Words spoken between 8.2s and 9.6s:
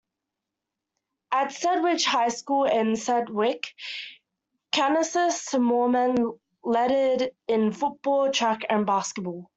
track, and basketball.